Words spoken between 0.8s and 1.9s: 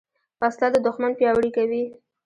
دوښمن پیاوړي کوي